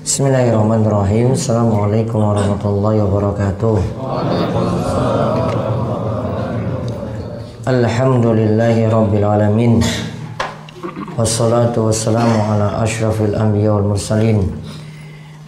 [0.00, 1.36] Bismillahirrahmanirrahim.
[1.36, 3.76] Assalamualaikum warahmatullahi wabarakatuh.
[7.68, 9.84] Alhamdulillahi rabbil alamin.
[11.20, 14.48] Wassalatu wassalamu ala ashrafil anbiya wal mursalin.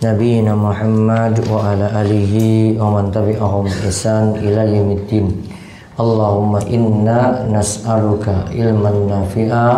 [0.05, 5.33] Nabiina Muhammad wa ala alihi wa man tabi'ahum ihsan ila yaumiddin.
[5.97, 9.69] Allahumma inna nas'aluka ilman nafi'a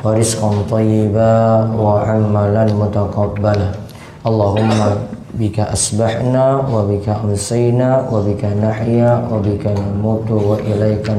[0.00, 3.79] wa rizqan thayyiba wa amalan mutaqabbala.
[4.20, 5.00] Allahumma
[5.32, 11.16] bika asbahna wa bika amsayna wa bika nahya wa bika namutu wa ilaika.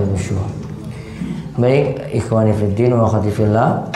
[1.57, 3.89] Baik, ikhwani fiddin wa khatifillah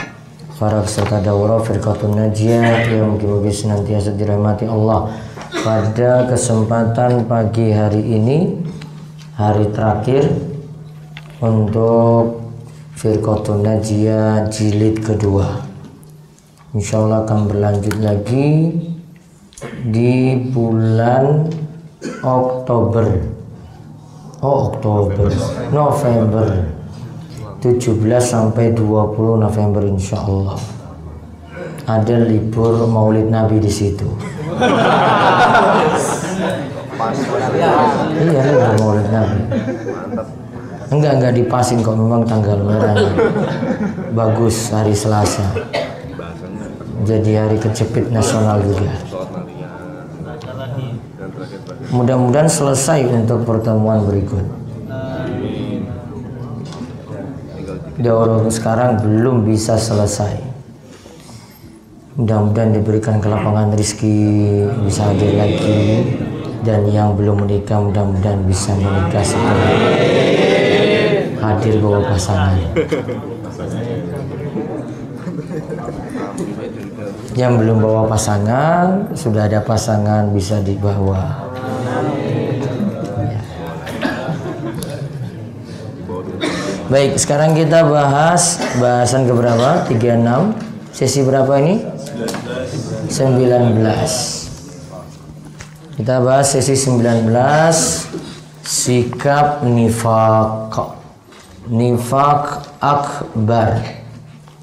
[0.60, 5.12] Para peserta daurah Firqatun Najiyah yang mungkin senantiasa dirahmati Allah
[5.64, 8.60] Pada kesempatan pagi hari ini
[9.40, 10.32] Hari terakhir
[11.40, 12.44] Untuk
[12.96, 15.64] Firqatun Najiyah jilid kedua
[16.76, 18.48] Insya Allah akan berlanjut lagi
[19.86, 21.50] Di bulan
[22.22, 23.06] Oktober
[24.44, 25.32] Oh Oktober
[25.72, 26.46] November
[27.64, 30.76] 17 sampai 20 November insya Allah
[31.86, 34.10] ada libur Maulid Nabi di situ.
[38.18, 39.38] iya libur Maulid Nabi.
[40.90, 42.98] Enggak enggak dipasin kok memang tanggal merah.
[44.10, 45.46] Bagus hari Selasa.
[47.06, 48.90] Jadi hari kejepit nasional juga.
[51.94, 54.56] Mudah-mudahan selesai untuk pertemuan berikut.
[57.96, 60.36] daurah sekarang belum bisa selesai.
[62.16, 66.04] Mudah-mudahan diberikan kelapangan rizki bisa hadir lagi
[66.64, 69.72] dan yang belum menikah mudah-mudahan bisa menikah setelah
[71.44, 72.56] hadir bawa pasangan.
[77.36, 81.45] Yang belum bawa pasangan sudah ada pasangan bisa dibawa.
[86.96, 89.84] Baik, sekarang kita bahas bahasan keberapa?
[89.84, 90.56] 36.
[90.96, 91.84] Sesi berapa ini?
[93.12, 93.84] 19.
[96.00, 97.28] Kita bahas sesi 19
[98.64, 100.72] sikap nifak.
[101.68, 103.76] Nifak akbar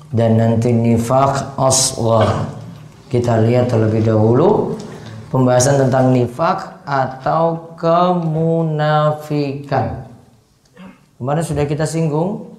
[0.09, 2.49] dan nanti nifak asghar.
[3.13, 4.73] Kita lihat terlebih dahulu
[5.29, 10.12] pembahasan tentang nifak atau kemunafikan.
[11.21, 12.57] Kemarin sudah kita singgung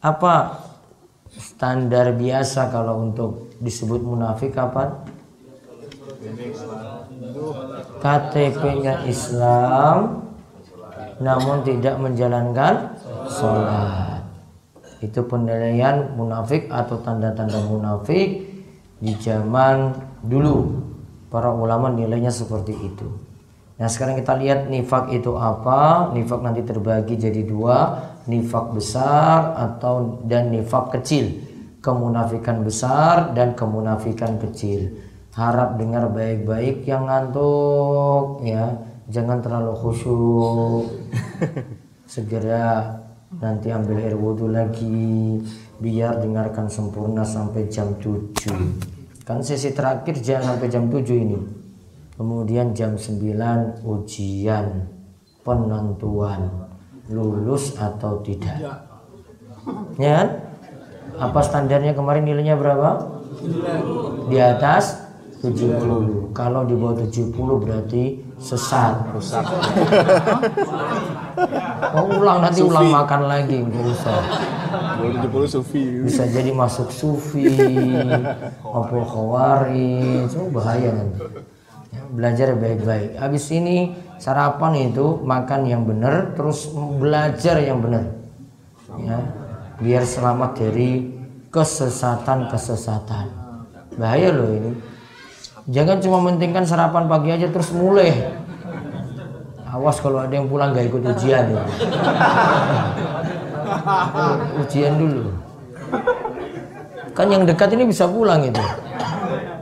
[0.00, 0.62] apa
[1.30, 4.94] standar biasa kalau untuk disebut munafik kapan?
[8.00, 10.24] KTP-nya Islam
[11.20, 12.96] namun tidak menjalankan
[13.28, 14.24] sholat.
[15.04, 18.48] Itu penilaian munafik atau tanda-tanda munafik
[19.00, 20.88] di zaman dulu.
[21.30, 23.29] Para ulama nilainya seperti itu.
[23.80, 26.12] Nah sekarang kita lihat nifak itu apa?
[26.12, 27.96] Nifak nanti terbagi jadi dua,
[28.28, 31.48] nifak besar atau dan nifak kecil.
[31.80, 35.00] Kemunafikan besar dan kemunafikan kecil.
[35.32, 38.84] Harap dengar baik-baik yang ngantuk ya.
[39.08, 40.84] Jangan terlalu khusyuk.
[42.12, 43.00] Segera
[43.40, 45.40] nanti ambil air wudhu lagi
[45.80, 49.24] biar dengarkan sempurna sampai jam 7.
[49.24, 51.59] Kan sesi terakhir jangan sampai jam 7 ini.
[52.20, 54.92] Kemudian jam 9 ujian
[55.40, 56.68] penentuan
[57.08, 58.60] lulus atau tidak.
[59.96, 60.28] Ya kan?
[61.16, 63.08] Apa standarnya kemarin nilainya berapa?
[64.28, 65.00] Di atas
[65.40, 66.36] 70.
[66.36, 69.16] Kalau di bawah 70 berarti sesat.
[69.16, 69.44] Rusak.
[71.90, 74.20] Oh, ulang nanti ulang makan lagi udah usah.
[75.24, 76.04] 70 sufi.
[76.04, 77.48] Bisa jadi masuk sufi,
[78.76, 81.24] apa khawari, itu bahaya nanti
[82.10, 83.18] belajar baik-baik.
[83.18, 88.10] Habis ini sarapan itu makan yang benar, terus belajar yang benar.
[88.98, 89.18] Ya,
[89.78, 91.14] biar selamat dari
[91.50, 93.26] kesesatan-kesesatan.
[93.98, 94.72] Bahaya loh ini.
[95.70, 98.10] Jangan cuma mentingkan sarapan pagi aja terus mulai.
[99.70, 101.62] Awas kalau ada yang pulang gak ikut ujian ya.
[104.58, 105.30] ujian dulu.
[107.14, 108.58] Kan yang dekat ini bisa pulang itu.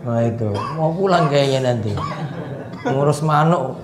[0.09, 0.49] Nah itu,
[0.81, 1.93] mau pulang kayaknya nanti
[2.81, 3.77] ngurus manuk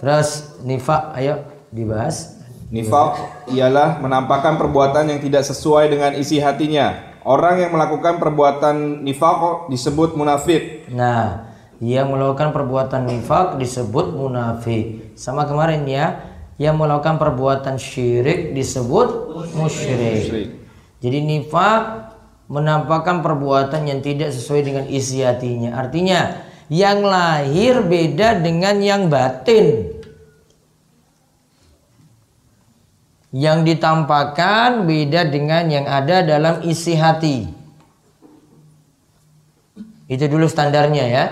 [0.00, 3.16] terus nifak ayo dibahas Nifak
[3.48, 7.16] ialah menampakkan perbuatan yang tidak sesuai dengan isi hatinya.
[7.24, 10.84] Orang yang melakukan perbuatan nifak disebut munafik.
[10.92, 11.48] nah
[11.80, 16.06] yang melakukan perbuatan nifak disebut munafik sama kemarin ya
[16.60, 19.08] yang melakukan perbuatan syirik disebut
[19.54, 20.48] musyrik Musyrik.
[20.98, 22.07] jadi nifak
[22.48, 25.76] menampakkan perbuatan yang tidak sesuai dengan isi hatinya.
[25.76, 29.96] Artinya, yang lahir beda dengan yang batin.
[33.28, 37.44] Yang ditampakkan beda dengan yang ada dalam isi hati.
[40.08, 41.24] Itu dulu standarnya ya.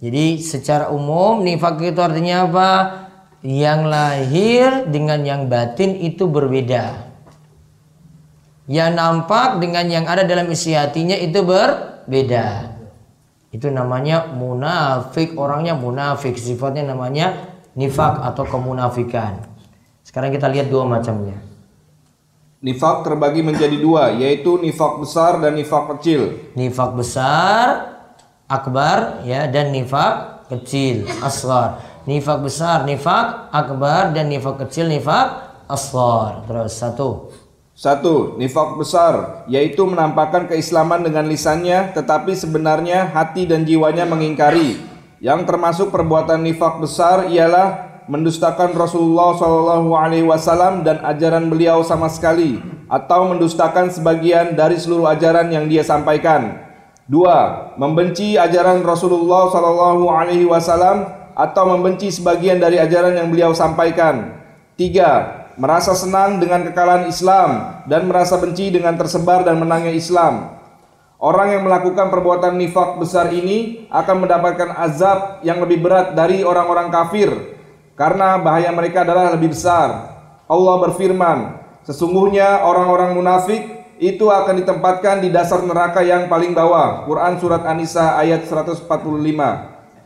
[0.00, 2.70] Jadi secara umum nifak itu artinya apa?
[3.44, 7.07] Yang lahir dengan yang batin itu berbeda.
[8.68, 12.76] Yang nampak dengan yang ada dalam isi hatinya itu berbeda.
[13.48, 19.40] Itu namanya munafik, orangnya munafik, sifatnya namanya nifak atau kemunafikan.
[20.04, 21.40] Sekarang kita lihat dua macamnya.
[22.60, 26.52] Nifak terbagi menjadi dua, yaitu nifak besar dan nifak kecil.
[26.52, 27.96] Nifak besar,
[28.50, 31.80] akbar, ya, dan nifak kecil, asghar.
[32.04, 36.44] Nifak besar, nifak akbar, dan nifak kecil, nifak asghar.
[36.44, 37.30] Terus satu.
[37.78, 44.82] Satu, nifak besar, yaitu menampakkan keislaman dengan lisannya, tetapi sebenarnya hati dan jiwanya mengingkari.
[45.22, 52.10] Yang termasuk perbuatan nifak besar ialah mendustakan Rasulullah Shallallahu Alaihi Wasallam dan ajaran beliau sama
[52.10, 52.58] sekali,
[52.90, 56.58] atau mendustakan sebagian dari seluruh ajaran yang dia sampaikan.
[57.06, 64.34] Dua, membenci ajaran Rasulullah Shallallahu Alaihi Wasallam atau membenci sebagian dari ajaran yang beliau sampaikan.
[64.74, 70.54] Tiga, merasa senang dengan kekalahan Islam dan merasa benci dengan tersebar dan menangnya Islam.
[71.18, 76.94] Orang yang melakukan perbuatan nifak besar ini akan mendapatkan azab yang lebih berat dari orang-orang
[76.94, 77.58] kafir
[77.98, 80.14] karena bahaya mereka adalah lebih besar.
[80.46, 87.02] Allah berfirman, sesungguhnya orang-orang munafik itu akan ditempatkan di dasar neraka yang paling bawah.
[87.02, 88.86] Quran surat An-Nisa ayat 145.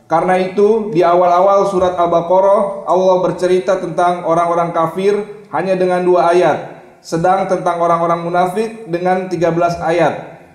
[0.09, 6.83] Karena itu di awal-awal surat Al-Baqarah Allah bercerita tentang orang-orang kafir hanya dengan dua ayat.
[6.99, 10.13] Sedang tentang orang-orang munafik dengan 13 ayat.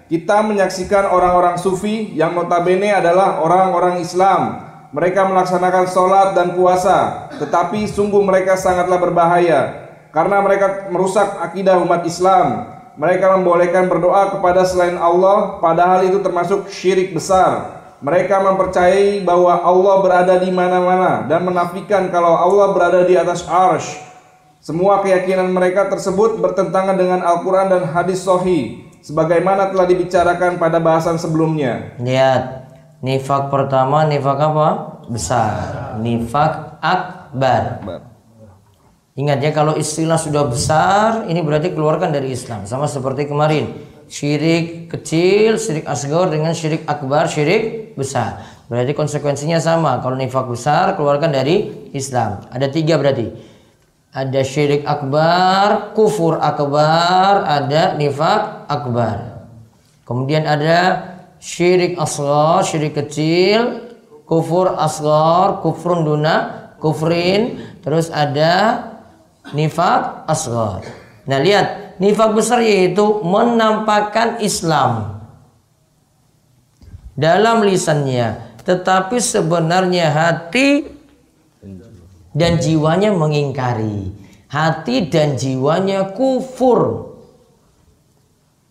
[0.08, 7.84] Kita menyaksikan orang-orang sufi yang notabene adalah orang-orang Islam mereka melaksanakan sholat dan puasa, tetapi
[7.84, 9.84] sungguh mereka sangatlah berbahaya
[10.16, 12.72] karena mereka merusak akidah umat Islam.
[12.98, 17.78] Mereka membolehkan berdoa kepada selain Allah, padahal itu termasuk syirik besar.
[18.02, 24.07] Mereka mempercayai bahwa Allah berada di mana-mana dan menafikan kalau Allah berada di atas arsh.
[24.58, 31.14] Semua keyakinan mereka tersebut bertentangan dengan Al-Quran dan hadis Sahih, sebagaimana telah dibicarakan pada bahasan
[31.14, 31.94] sebelumnya.
[32.02, 32.58] Lihat,
[32.98, 34.68] Nifak pertama nifak apa?
[35.06, 35.94] Besar.
[36.02, 37.78] Nifak akbar.
[39.14, 42.66] Ingat ya kalau istilah sudah besar ini berarti keluarkan dari Islam.
[42.66, 43.70] Sama seperti kemarin.
[44.10, 48.42] Syirik kecil, syirik asgar dengan syirik akbar, syirik besar.
[48.66, 50.02] Berarti konsekuensinya sama.
[50.02, 52.50] Kalau nifak besar keluarkan dari Islam.
[52.50, 53.30] Ada tiga berarti.
[54.08, 59.44] Ada syirik akbar, kufur akbar, ada nifak akbar.
[60.08, 61.04] Kemudian ada
[61.36, 63.84] syirik asghar, syirik kecil,
[64.24, 66.36] kufur asghar, kufrun duna,
[66.80, 68.84] kufrin, terus ada
[69.52, 70.88] nifak asghar.
[71.28, 75.20] Nah, lihat, nifak besar yaitu menampakkan Islam
[77.12, 80.97] dalam lisannya, tetapi sebenarnya hati
[82.32, 84.12] dan jiwanya mengingkari.
[84.48, 87.12] Hati dan jiwanya kufur.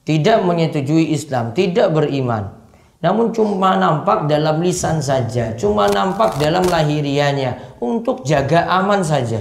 [0.07, 2.57] Tidak menyetujui Islam, tidak beriman.
[2.97, 9.37] Namun cuma nampak dalam lisan saja, cuma nampak dalam lahirianya untuk jaga aman saja.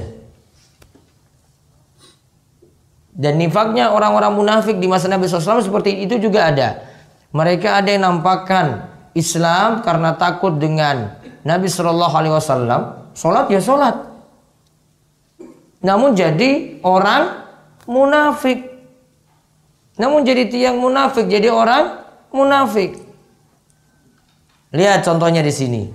[3.16, 6.84] Dan nifaknya orang-orang munafik di masa Nabi SAW seperti itu juga ada.
[7.32, 12.82] Mereka ada yang nampakkan Islam karena takut dengan Nabi Shallallahu Alaihi Wasallam.
[13.16, 13.96] Sholat ya sholat.
[15.80, 17.48] Namun jadi orang
[17.88, 18.60] munafik.
[19.96, 23.00] Namun jadi tiang munafik, jadi orang munafik.
[24.76, 25.88] Lihat contohnya di sini.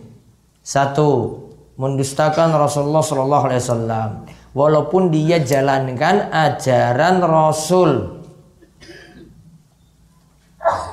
[0.66, 1.38] Satu,
[1.78, 4.26] mendustakan Rasulullah Shallallahu Alaihi Wasallam.
[4.58, 8.22] Walaupun dia jalankan ajaran Rasul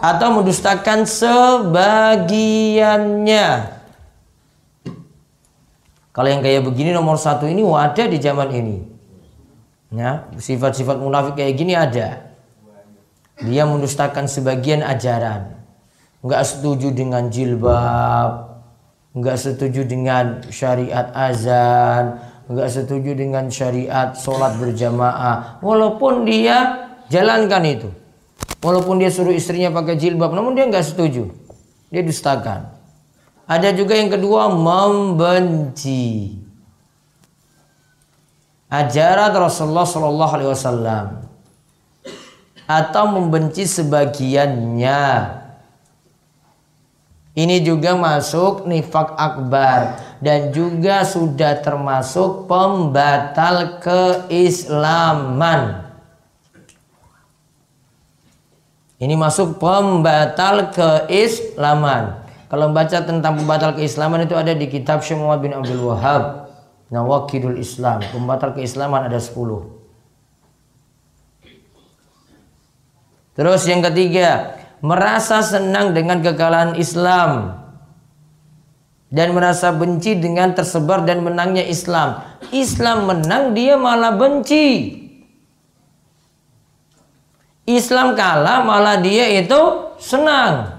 [0.04, 2.48] atau mendustakan sebagiannya.
[6.18, 8.76] Kalau yang kayak begini nomor satu ini ada di zaman ini.
[9.94, 12.34] Ya, sifat-sifat munafik kayak gini ada.
[13.38, 15.58] Dia mendustakan sebagian ajaran
[16.18, 18.58] nggak setuju dengan jilbab,
[19.14, 22.18] nggak setuju dengan syariat azan,
[22.50, 27.88] nggak setuju dengan syariat sholat berjamaah, walaupun dia jalankan itu,
[28.58, 31.30] walaupun dia suruh istrinya pakai jilbab, namun dia nggak setuju,
[31.94, 32.77] dia dustakan.
[33.48, 36.36] Ada juga yang kedua membenci
[38.68, 41.06] ajaran Rasulullah Shallallahu Alaihi Wasallam.
[42.68, 45.40] atau membenci sebagiannya.
[47.32, 55.88] Ini juga masuk nifak akbar dan juga sudah termasuk pembatal keislaman.
[59.00, 62.27] Ini masuk pembatal keislaman.
[62.48, 66.48] Kalau baca tentang pembatal keislaman itu ada di kitab Muhammad bin Abdul Wahab.
[66.88, 68.00] Nawakidul Islam.
[68.08, 69.36] Pembatal keislaman ada 10.
[73.36, 77.60] Terus yang ketiga, merasa senang dengan kekalahan Islam
[79.12, 82.24] dan merasa benci dengan tersebar dan menangnya Islam.
[82.50, 84.96] Islam menang, dia malah benci.
[87.68, 90.77] Islam kalah malah dia itu senang.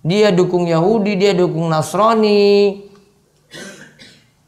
[0.00, 2.80] Dia dukung Yahudi, dia dukung Nasrani.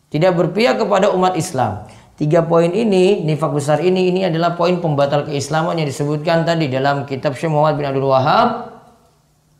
[0.08, 1.88] Tidak berpihak kepada umat Islam.
[2.16, 7.08] Tiga poin ini, nifak besar ini, ini adalah poin pembatal keislaman yang disebutkan tadi dalam
[7.08, 8.78] kitab Syekh bin Abdul Wahab.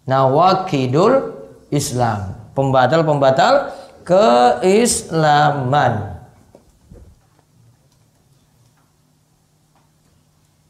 [0.05, 1.33] Nawakidul
[1.73, 2.37] Islam.
[2.53, 3.73] Pembatal-pembatal
[4.05, 5.93] keislaman.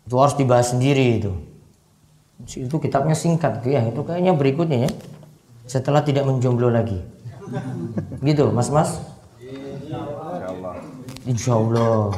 [0.07, 1.33] Itu harus dibahas sendiri itu.
[2.47, 3.83] Itu kitabnya singkat ya.
[3.88, 4.91] Itu kayaknya berikutnya ya.
[5.66, 7.00] Setelah tidak menjomblo lagi.
[8.23, 9.02] Gitu, Mas-mas?
[11.26, 12.14] Insya Allah.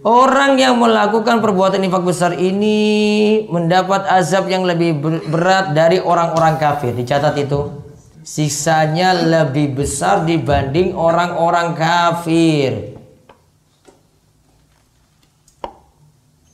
[0.00, 4.96] Orang yang melakukan perbuatan nifak besar ini mendapat azab yang lebih
[5.28, 6.96] berat dari orang-orang kafir.
[6.96, 7.84] Dicatat itu.
[8.20, 13.00] Siksanya lebih besar dibanding orang-orang kafir.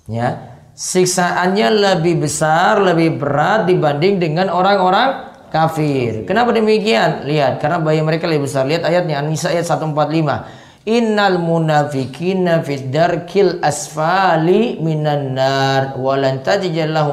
[0.07, 6.27] ya siksaannya lebih besar, lebih berat dibanding dengan orang-orang kafir.
[6.27, 7.25] Kenapa demikian?
[7.25, 8.67] Lihat, karena bayi mereka lebih besar.
[8.67, 10.67] Lihat ayatnya An-Nisa ayat 145.
[10.87, 16.47] Innal munafikina fid darkil asfali minan nar walan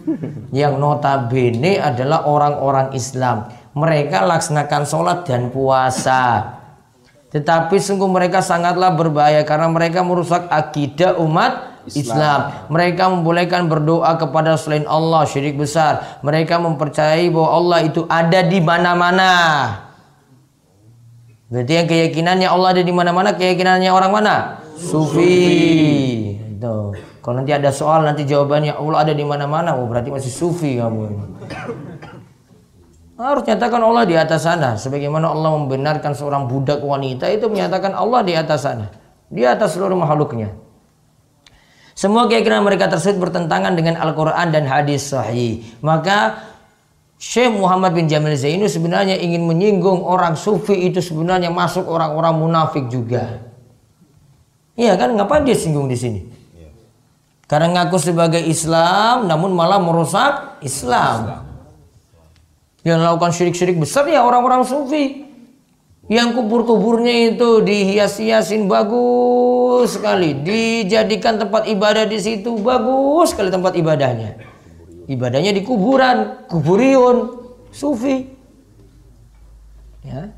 [0.59, 3.47] Yang notabene adalah orang-orang Islam.
[3.71, 6.59] Mereka laksanakan sholat dan puasa.
[7.31, 12.03] Tetapi sungguh mereka sangatlah berbahaya karena mereka merusak akidah umat Islam.
[12.03, 12.39] Islam.
[12.67, 16.19] Mereka membolehkan berdoa kepada selain Allah syirik besar.
[16.19, 19.31] Mereka mempercayai bahwa Allah itu ada di mana-mana.
[21.51, 24.35] Berarti yang keyakinannya Allah ada di mana-mana, keyakinannya orang mana?
[24.79, 26.35] Sufi.
[26.37, 26.95] Itu.
[27.23, 31.07] Kalau nanti ada soal nanti jawabannya Allah ada di mana-mana, oh berarti masih sufi kamu.
[33.15, 34.75] Harus nyatakan Allah di atas sana.
[34.75, 38.91] Sebagaimana Allah membenarkan seorang budak wanita itu menyatakan Allah di atas sana.
[39.31, 40.51] Di atas seluruh makhluknya.
[41.93, 45.61] Semua keyakinan mereka tersebut bertentangan dengan Al-Quran dan hadis sahih.
[45.79, 46.41] Maka
[47.23, 52.91] Syekh Muhammad bin Jamil Zainu sebenarnya ingin menyinggung orang sufi itu sebenarnya masuk orang-orang munafik
[52.91, 53.39] juga.
[54.75, 55.15] Iya kan?
[55.15, 56.19] Ngapain dia singgung di sini?
[57.47, 61.47] Karena ngaku sebagai Islam, namun malah merusak Islam.
[62.83, 65.23] Yang melakukan syirik-syirik besar ya orang-orang sufi.
[66.11, 74.52] Yang kubur-kuburnya itu dihias-hiasin bagus sekali, dijadikan tempat ibadah di situ bagus sekali tempat ibadahnya.
[75.07, 77.43] Ibadahnya di kuburan, kuburion,
[77.75, 78.31] sufi.
[80.03, 80.31] Ya.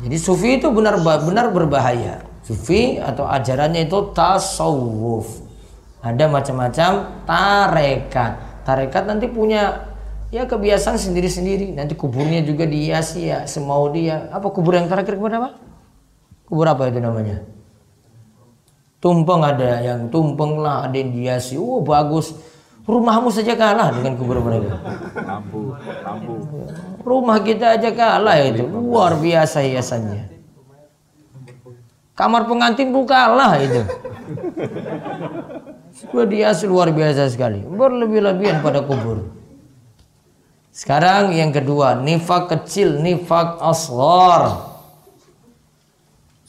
[0.00, 2.24] Jadi sufi itu benar-benar berbahaya.
[2.42, 5.44] Sufi atau ajarannya itu tasawuf.
[6.02, 8.32] Ada macam-macam tarekat.
[8.66, 9.92] Tarekat nanti punya
[10.34, 11.76] ya kebiasaan sendiri-sendiri.
[11.76, 14.32] Nanti kuburnya juga dihiasi ya semau dia.
[14.34, 15.50] Apa kubur yang terakhir kepada apa?
[16.48, 17.46] Kubur apa itu namanya?
[19.02, 21.58] Tumpeng ada yang tumpeng lah, ada yang dihiasi.
[21.58, 22.38] Oh bagus.
[22.86, 24.78] Rumahmu saja kalah dengan kubur mereka.
[25.26, 25.74] Lampu,
[26.06, 26.34] lampu.
[27.02, 28.62] Rumah kita aja kalah itu.
[28.62, 30.30] Luar biasa hiasannya.
[32.14, 33.82] Kamar pengantin pun kalah itu.
[35.98, 37.58] Sudah dia luar biasa sekali.
[37.62, 39.30] Berlebih-lebihan pada kubur.
[40.72, 44.71] Sekarang yang kedua, nifak kecil, nifak asghar.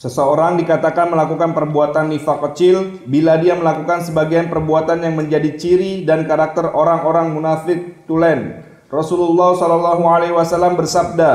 [0.04, 6.28] Seseorang dikatakan melakukan perbuatan nifak kecil bila dia melakukan sebagian perbuatan yang menjadi ciri dan
[6.28, 8.68] karakter orang-orang munafik tulen.
[8.92, 11.32] Rasulullah Shallallahu Alaihi Wasallam bersabda,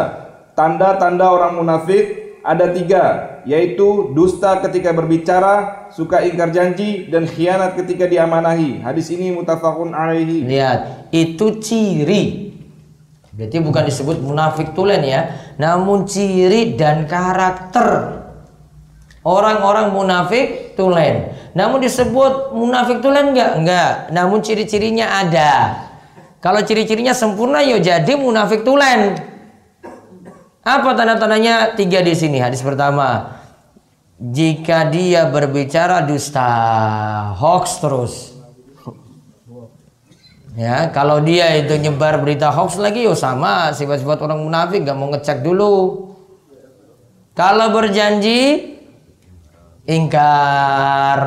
[0.54, 3.06] tanda-tanda orang munafik ada tiga,
[3.50, 8.86] yaitu dusta ketika berbicara, suka ingkar janji, dan khianat ketika diamanahi.
[8.86, 10.46] Hadis ini mutafakun alaihi.
[10.46, 12.54] Lihat, itu ciri.
[13.34, 18.19] Berarti bukan disebut munafik tulen ya, namun ciri dan karakter
[19.20, 21.36] Orang-orang munafik tulen.
[21.52, 23.52] Namun disebut munafik tulen enggak?
[23.60, 23.92] Enggak.
[24.16, 25.52] Namun ciri-cirinya ada.
[26.40, 29.20] Kalau ciri-cirinya sempurna ya jadi munafik tulen.
[30.64, 31.76] Apa tanda-tandanya?
[31.76, 32.40] Tiga di sini.
[32.40, 33.40] Hadis pertama.
[34.20, 36.52] Jika dia berbicara dusta,
[37.40, 38.14] hoax terus.
[40.60, 45.08] Ya, kalau dia itu nyebar berita hoax lagi, yo sama sifat-sifat orang munafik, gak mau
[45.08, 46.12] ngecek dulu.
[47.32, 48.76] Kalau berjanji,
[49.90, 51.20] ingkar.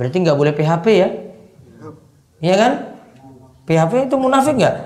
[0.00, 1.08] Berarti nggak boleh PHP ya?
[2.40, 2.72] Iya kan?
[3.68, 4.76] PHP itu munafik nggak?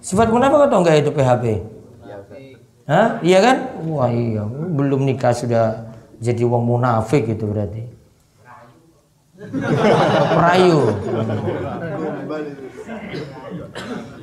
[0.00, 1.44] Sifat munafik atau enggak itu PHP
[2.86, 3.18] Hah?
[3.20, 3.56] iya kan?
[3.90, 4.46] Wah iya.
[4.48, 5.90] Belum nikah sudah
[6.22, 7.82] jadi uang munafik itu berarti.
[10.32, 10.94] Perayu.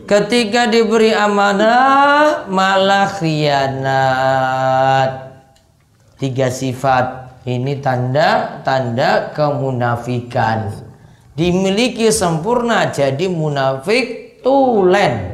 [0.08, 5.12] Ketika diberi amanah malah khianat.
[6.15, 10.71] Tiga sifat ini tanda-tanda kemunafikan.
[11.34, 15.34] Dimiliki sempurna jadi munafik tulen.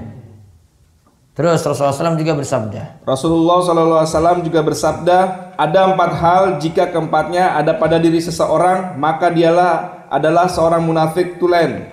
[1.39, 2.81] Terus Rasulullah SAW juga bersabda.
[3.07, 5.17] Rasulullah SAW juga bersabda,
[5.55, 11.87] ada empat hal jika keempatnya ada pada diri seseorang, maka dialah adalah seorang munafik tulen.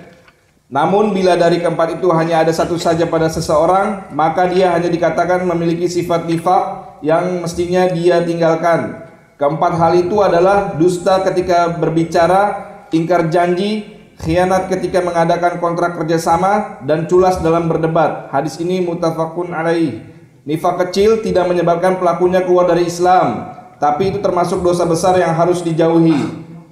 [0.67, 5.47] Namun bila dari keempat itu hanya ada satu saja pada seseorang, maka dia hanya dikatakan
[5.47, 9.06] memiliki sifat nifak yang mestinya dia tinggalkan.
[9.37, 12.57] Keempat hal itu adalah dusta ketika berbicara,
[12.89, 13.85] ingkar janji,
[14.17, 18.33] khianat ketika mengadakan kontrak kerjasama, dan culas dalam berdebat.
[18.33, 20.01] Hadis ini mutafakun alaih.
[20.49, 25.61] Nifak kecil tidak menyebabkan pelakunya keluar dari Islam, tapi itu termasuk dosa besar yang harus
[25.61, 26.17] dijauhi.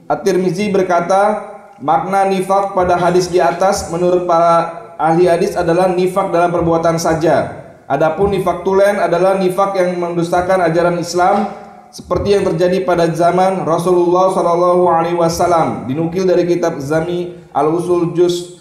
[0.09, 1.44] At-Tirmizi berkata,
[1.85, 7.61] makna nifak pada hadis di atas menurut para ahli hadis adalah nifak dalam perbuatan saja.
[7.85, 11.63] Adapun nifak tulen adalah nifak yang mendustakan ajaran Islam
[11.94, 18.18] seperti yang terjadi pada zaman Rasulullah Shallallahu Alaihi Wasallam dinukil dari kitab Zami Al Usul
[18.18, 18.59] Juz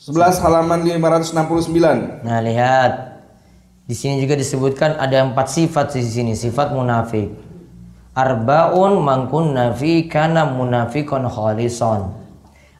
[0.00, 2.24] 11 halaman 569.
[2.24, 3.20] Nah lihat
[3.84, 7.28] di sini juga disebutkan ada empat sifat di sini sifat munafik.
[8.16, 12.16] Arbaun mangkun nafi kana munafikon khalison.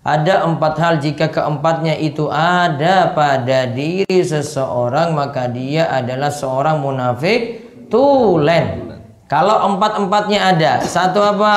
[0.01, 7.61] Ada empat hal jika keempatnya itu ada pada diri seseorang maka dia adalah seorang munafik
[7.93, 8.92] tulen.
[9.33, 11.57] Kalau empat-empatnya ada, satu apa?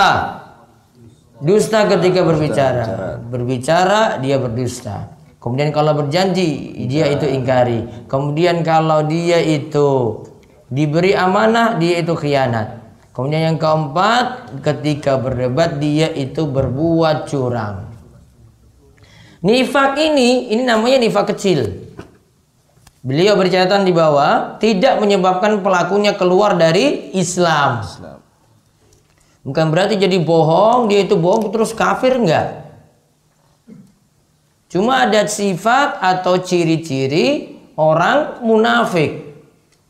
[1.43, 3.19] Dusta ketika berbicara.
[3.27, 5.11] Berbicara dia berdusta.
[5.43, 8.07] Kemudian kalau berjanji dia itu ingkari.
[8.07, 10.23] Kemudian kalau dia itu
[10.71, 12.79] diberi amanah dia itu khianat.
[13.11, 17.91] Kemudian yang keempat ketika berdebat dia itu berbuat curang.
[19.43, 21.91] Nifak ini ini namanya nifak kecil.
[23.05, 27.85] Beliau bercatatan di bawah tidak menyebabkan pelakunya keluar dari Islam.
[29.45, 32.65] Bukan berarti jadi bohong, dia itu bohong terus kafir enggak.
[34.73, 39.37] Cuma ada sifat atau ciri-ciri orang munafik.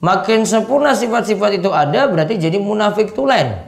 [0.03, 3.63] Makin sempurna sifat-sifat itu ada berarti jadi munafik tulen.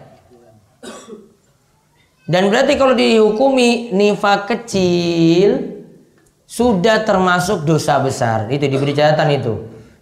[2.27, 5.76] Dan berarti kalau dihukumi nifak kecil
[6.47, 8.47] sudah termasuk dosa besar.
[8.47, 9.53] Itu diberi catatan itu.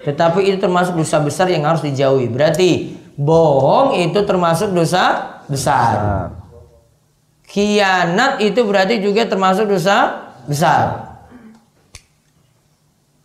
[0.06, 2.30] Tetapi itu termasuk dosa besar yang harus dijauhi.
[2.30, 6.30] Berarti bohong itu termasuk dosa besar.
[7.50, 11.18] Khianat itu berarti juga termasuk dosa besar.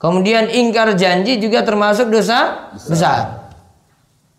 [0.00, 3.52] Kemudian ingkar janji juga termasuk dosa besar.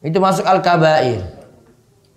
[0.01, 1.21] Itu masuk al-kabair.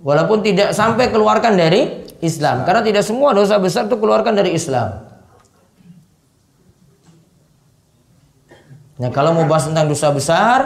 [0.01, 2.65] Walaupun tidak sampai keluarkan dari Islam.
[2.65, 5.04] Karena tidak semua dosa besar itu keluarkan dari Islam.
[8.95, 10.59] Nah kalau mau bahas tentang dosa besar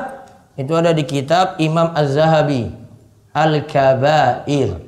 [0.59, 2.75] itu ada di kitab Imam Az-Zahabi
[3.33, 4.85] Al-Kabair.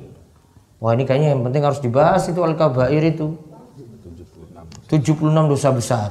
[0.81, 3.37] Wah ini kayaknya yang penting harus dibahas itu Al-Kabair itu.
[4.91, 6.09] 76 dosa besar.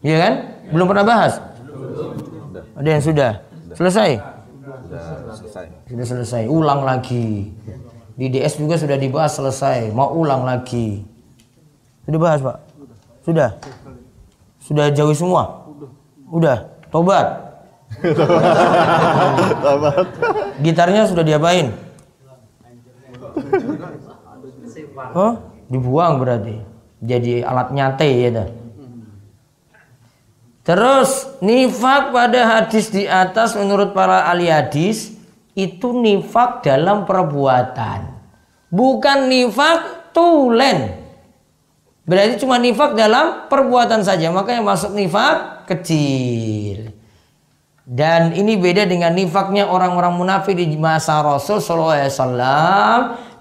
[0.00, 0.34] Iya kan?
[0.72, 1.38] Belum pernah bahas?
[2.74, 3.32] Ada yang sudah?
[3.76, 4.10] Selesai?
[5.84, 6.42] Sudah selesai.
[6.48, 7.52] Ulang lagi.
[8.14, 9.90] Di DS juga sudah dibahas selesai.
[9.92, 11.02] Mau ulang lagi.
[12.06, 12.56] Sudah bahas Pak?
[13.26, 13.50] Sudah?
[14.64, 15.63] Sudah jauh semua?
[16.34, 17.26] Udah, tobat.
[20.66, 21.70] Gitarnya sudah diapain?
[25.14, 25.38] Oh,
[25.70, 26.58] dibuang berarti.
[26.98, 28.48] Jadi alat nyate ya dah.
[30.64, 35.14] Terus nifak pada hadis di atas menurut para ahli hadis
[35.54, 38.10] itu nifak dalam perbuatan.
[38.74, 40.98] Bukan nifak tulen.
[42.08, 44.32] Berarti cuma nifak dalam perbuatan saja.
[44.34, 46.94] Maka yang masuk nifak kecil.
[47.84, 52.08] Dan ini beda dengan nifaknya orang-orang munafik di masa Rasul SAW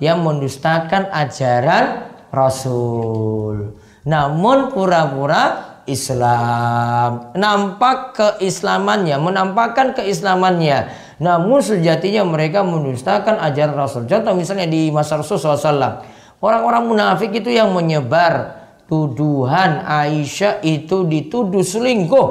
[0.03, 3.79] yang mendustakan ajaran Rasul.
[4.03, 10.91] Namun pura-pura Islam, nampak keislamannya, menampakkan keislamannya.
[11.23, 14.07] Namun sejatinya mereka mendustakan ajaran Rasul.
[14.11, 16.03] Contoh misalnya di masa Rasul SAW,
[16.43, 18.62] orang-orang munafik itu yang menyebar
[18.93, 22.29] tuduhan Aisyah itu dituduh selingkuh.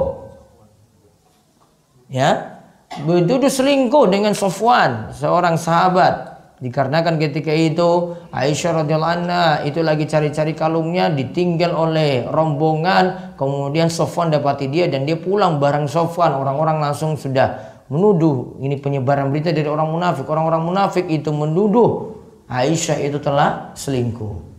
[2.07, 2.63] Ya,
[3.03, 6.31] dituduh selingkuh dengan Sofwan, seorang sahabat.
[6.63, 14.31] Dikarenakan ketika itu Aisyah radhiyallahu anha itu lagi cari-cari kalungnya ditinggal oleh rombongan, kemudian Sofwan
[14.31, 16.31] dapati dia dan dia pulang bareng Sofwan.
[16.39, 20.23] Orang-orang langsung sudah menuduh ini penyebaran berita dari orang munafik.
[20.23, 22.15] Orang-orang munafik itu menuduh
[22.47, 24.52] Aisyah itu telah selingkuh.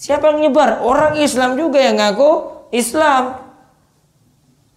[0.00, 0.80] Siapa yang nyebar?
[0.80, 3.36] Orang Islam juga yang ngaku Islam.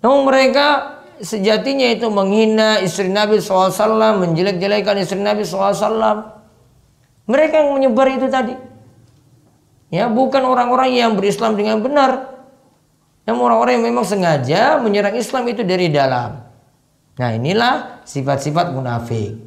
[0.03, 3.71] Namun mereka sejatinya itu menghina istri Nabi SAW,
[4.19, 6.43] menjelek-jelekan istri Nabi SAW.
[7.23, 8.51] Mereka yang menyebar itu tadi.
[9.88, 12.43] Ya, bukan orang-orang yang berislam dengan benar.
[13.23, 16.43] Yang orang-orang yang memang sengaja menyerang Islam itu dari dalam.
[17.15, 19.39] Nah, inilah sifat-sifat munafik.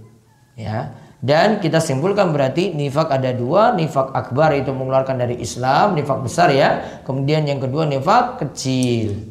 [0.57, 0.97] Ya.
[1.27, 6.55] Dan kita simpulkan berarti nifak ada dua, nifak akbar itu mengeluarkan dari Islam, nifak besar
[6.55, 7.03] ya.
[7.03, 9.27] Kemudian yang kedua nifak kecil,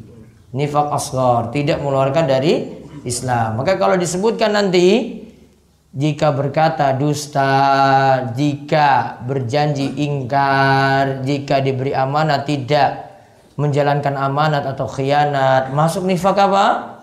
[0.52, 3.56] nifak asghar, tidak mengeluarkan dari Islam.
[3.56, 5.24] Maka kalau disebutkan nanti
[5.96, 7.48] jika berkata dusta,
[8.36, 13.08] jika berjanji ingkar, jika diberi amanat tidak
[13.56, 17.00] menjalankan amanat atau khianat, masuk nifak apa?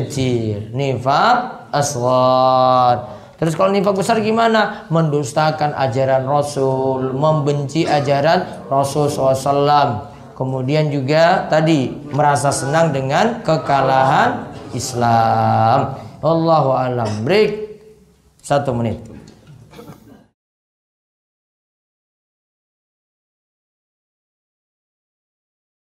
[0.00, 0.72] Kecil.
[0.72, 3.20] Nifak asghar.
[3.34, 4.86] Terus kalau nifak besar gimana?
[4.90, 10.10] Mendustakan ajaran Rasul, membenci ajaran Rasul SAW.
[10.34, 15.94] Kemudian juga tadi merasa senang dengan kekalahan Islam.
[16.18, 17.10] Allahu alam.
[17.22, 17.50] Break
[18.42, 19.13] satu menit.